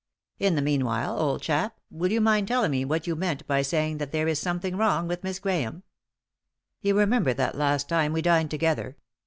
[0.39, 3.99] In the meanwhile, old chap, will you mind telling me what you meant by saying
[3.99, 5.83] that there is something wrong with Miss Grahame?""
[6.81, 8.97] You remember that last time we dined together